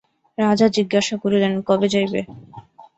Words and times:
রাজা 0.37 0.67
জিজ্ঞাসা 0.75 1.15
করিলেন, 1.23 1.53
কবে 1.67 1.87
যাইবে। 1.93 2.21